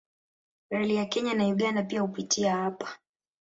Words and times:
Reli 0.69 0.95
ya 0.95 1.05
Kenya 1.05 1.33
na 1.33 1.45
Uganda 1.47 1.83
pia 1.83 2.01
hupitia 2.01 2.55
hapa. 2.55 2.97